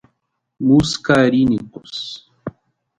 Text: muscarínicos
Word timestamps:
muscarínicos 0.65 1.99